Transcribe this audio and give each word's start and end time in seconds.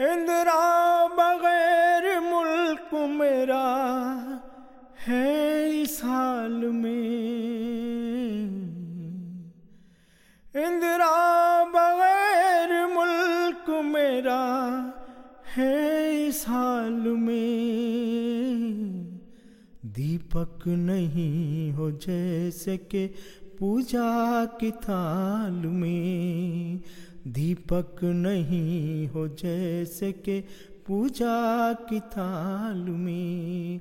इंदिरा 0.00 1.06
बगैर 1.06 2.20
मुल्क 2.20 2.94
मेरा 2.94 3.64
है 5.06 5.80
इस 5.82 6.00
हाल 6.04 6.52
में। 6.52 7.00
इंदिरा 10.56 11.18
बगैर 11.64 12.72
मुल्क 12.86 13.70
मेरा 13.84 14.40
है 15.56 16.26
इस 16.28 16.44
हाल 16.48 17.02
में। 17.18 17.60
दीपक 19.84 20.58
नहीं 20.66 21.72
हो 21.72 21.90
जैसे 21.90 22.76
के 22.76 23.06
पूजा 23.58 24.44
की 24.44 24.70
थाल 24.70 25.52
में। 25.52 26.80
दीपक 27.28 27.96
नहीं 28.02 29.08
हो 29.08 29.28
जैसे 29.28 30.12
के 30.12 30.40
पूजा 30.86 31.72
की 31.72 32.00
थाल 32.00 32.76
में। 32.76 33.80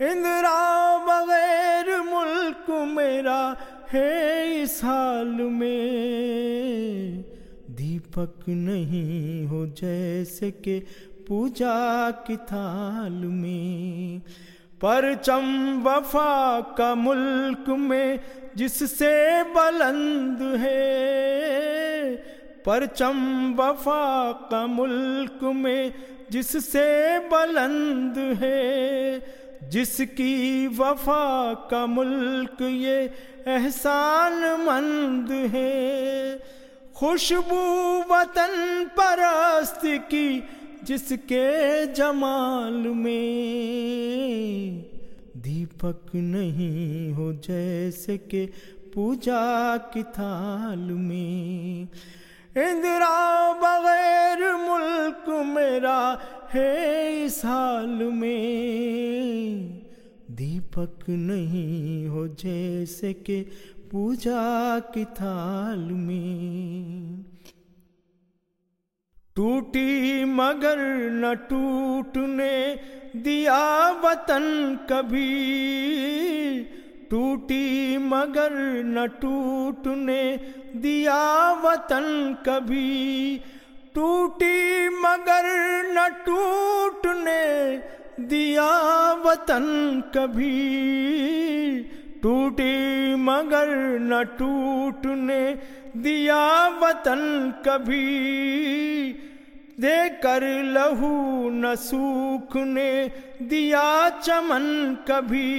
इंदिरा 0.00 0.96
बगैर 0.98 2.00
मुल्क 2.00 2.70
मेरा 2.70 3.56
है 3.92 4.62
इस 4.62 4.80
हाल 4.84 5.26
में। 5.26 7.24
दीपक 7.70 8.34
नहीं 8.48 9.46
हो 9.46 9.66
जैसे 9.66 10.50
के 10.50 10.82
पूजा 11.28 12.10
की 12.10 12.36
थाल 12.36 13.12
में। 13.12 14.20
परचम 14.82 15.80
वफा 15.82 16.60
का 16.60 16.94
मुल्क 16.94 17.64
में 17.68 18.20
जिससे 18.56 19.42
बुलंद 19.42 20.60
है। 20.60 21.49
परचम 22.66 23.54
वफा 23.58 24.32
का 24.50 24.66
मुल्क 24.66 25.38
में 25.42 25.94
जिससे 26.30 27.18
बुलंद 27.18 28.38
है, 28.42 29.20
जिसकी 29.70 30.66
वफा 30.66 31.54
का 31.70 31.86
मुल्क 31.86 32.62
ये 32.62 33.14
एहसान 33.46 34.60
मंद 34.60 35.50
है। 35.54 36.38
खुशबू 36.96 38.04
वतन 38.10 38.84
परस्त 38.92 39.80
की 39.84 40.42
जिसके 40.84 41.86
जमाल 41.86 42.72
में 42.72 44.84
दीपक 45.36 46.00
नहीं 46.14 47.12
हो 47.12 47.32
जैसे 47.32 48.18
के 48.18 48.48
पूजा 48.94 49.76
की 49.76 50.02
थाल 50.02 50.78
में। 50.78 51.88
इंदिरा 52.56 53.52
बगैर 53.52 54.56
मुल्क 54.56 55.46
मेरा 55.46 56.20
है 56.54 57.24
इस 57.24 57.44
हाल 57.44 57.88
में। 57.88 59.82
दीपक 60.30 60.98
नहीं 61.08 62.06
हो 62.06 62.28
जैसे 62.28 63.12
के 63.12 63.42
पूजा 63.92 64.78
की 64.78 65.04
थाल 65.04 65.78
में। 65.78 67.24
टूटी 69.36 70.24
मगर 70.24 70.76
न 71.10 71.34
टूटने 71.34 72.74
दिया 73.16 73.90
वतन 73.90 74.78
कभी। 74.92 75.60
टूटी 77.10 77.98
मगर 77.98 78.52
न 78.84 79.06
टूटने 79.06 80.36
दिया 80.76 81.52
वतन 81.52 82.36
कभी। 82.48 83.40
टूटी 83.94 84.88
मगर 84.88 85.46
न 85.90 86.08
टूटने 86.26 87.42
दिया 88.24 88.70
वतन 89.12 89.64
कभी। 90.16 90.50
टूटी 92.22 93.14
मगर 93.14 93.68
न 94.00 94.24
टूटने 94.38 95.54
दिया 95.96 96.68
वतन 96.68 97.52
कभी। 97.68 98.06
देकर 99.80 100.42
लहू 100.64 101.12
न 101.50 101.74
सूखने 101.74 102.90
दिया 103.42 104.08
चमन 104.08 104.96
कभी। 105.10 105.50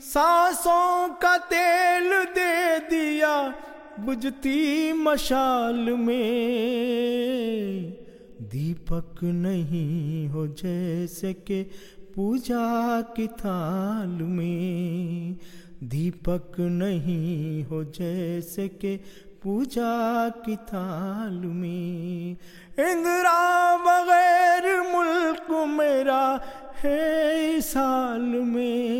सांसों 0.00 1.08
का 1.08 1.36
तेल 1.36 2.24
दे 2.24 2.78
दिया 2.78 3.54
बुझती 4.00 4.92
मशाल 4.92 5.74
में। 5.74 7.92
दीपक 8.42 9.14
नहीं 9.22 10.28
हो 10.28 10.46
जैसे 10.46 11.32
के 11.32 11.66
पूजा 12.14 13.00
की 13.00 13.26
थाल 13.26 14.08
में। 14.08 15.36
दीपक 15.84 16.52
नहीं 16.60 17.64
हो 17.64 17.84
जैसे 17.84 18.68
के 18.68 19.00
पूजा 19.42 20.28
की 20.28 20.56
थाल 20.56 21.30
में। 21.30 22.36
इंदिरा 22.78 23.76
बगैर 23.76 24.82
मुल्क 24.82 25.68
मेरा 25.68 26.40
है 26.84 27.60
साल 27.60 28.20
में। 28.20 28.99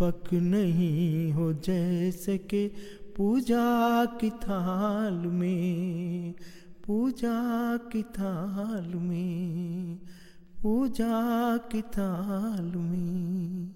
दीपक 0.00 0.32
नहीं 0.32 1.32
हो 1.32 1.52
जैसे 1.52 2.38
के 2.38 2.66
पूजा 3.16 4.04
की 4.04 4.30
थाल 4.30 5.14
में, 5.14 6.34
पूजा 6.86 7.76
की 7.76 8.02
थाल 8.02 8.94
में, 8.94 9.98
पूजा 10.62 11.56
की 11.56 11.82
थाल 11.82 12.72
में। 12.76 13.74